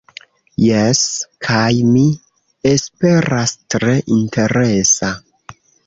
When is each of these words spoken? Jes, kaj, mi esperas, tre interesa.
Jes, 0.61 1.01
kaj, 1.49 1.69
mi 1.91 2.07
esperas, 2.73 3.57
tre 3.75 3.97
interesa. 4.21 5.17